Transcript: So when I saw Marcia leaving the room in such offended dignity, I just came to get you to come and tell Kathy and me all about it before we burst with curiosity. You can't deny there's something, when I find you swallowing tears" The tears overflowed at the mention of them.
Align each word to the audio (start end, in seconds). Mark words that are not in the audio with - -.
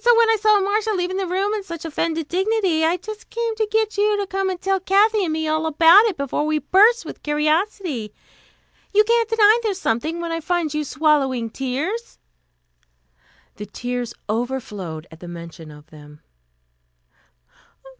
So 0.00 0.16
when 0.16 0.30
I 0.30 0.36
saw 0.40 0.60
Marcia 0.60 0.90
leaving 0.92 1.16
the 1.16 1.26
room 1.26 1.52
in 1.52 1.64
such 1.64 1.84
offended 1.84 2.28
dignity, 2.28 2.84
I 2.84 2.96
just 2.96 3.28
came 3.28 3.56
to 3.56 3.66
get 3.68 3.98
you 3.98 4.16
to 4.18 4.24
come 4.24 4.48
and 4.48 4.60
tell 4.60 4.78
Kathy 4.78 5.24
and 5.24 5.32
me 5.32 5.48
all 5.48 5.66
about 5.66 6.04
it 6.04 6.16
before 6.16 6.46
we 6.46 6.60
burst 6.60 7.04
with 7.04 7.24
curiosity. 7.24 8.14
You 8.92 9.02
can't 9.02 9.28
deny 9.28 9.58
there's 9.64 9.80
something, 9.80 10.20
when 10.20 10.30
I 10.30 10.38
find 10.38 10.72
you 10.72 10.84
swallowing 10.84 11.50
tears" 11.50 12.20
The 13.56 13.66
tears 13.66 14.14
overflowed 14.30 15.08
at 15.10 15.18
the 15.18 15.26
mention 15.26 15.72
of 15.72 15.90
them. 15.90 16.20